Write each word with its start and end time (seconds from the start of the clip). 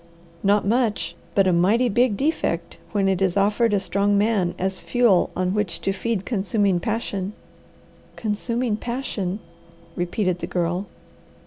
Not 0.41 0.65
much, 0.65 1.15
but 1.35 1.45
a 1.45 1.53
mighty 1.53 1.87
big 1.87 2.17
defect 2.17 2.79
when 2.91 3.07
it 3.07 3.21
is 3.21 3.37
offered 3.37 3.71
a 3.71 3.79
strong 3.79 4.17
man 4.17 4.55
as 4.57 4.81
fuel 4.81 5.29
on 5.35 5.53
which 5.53 5.79
to 5.81 5.91
feed 5.91 6.25
consuming 6.25 6.79
passion." 6.79 7.33
"Consuming 8.15 8.77
passion," 8.77 9.37
repeated 9.95 10.39
the 10.39 10.47
Girl. 10.47 10.87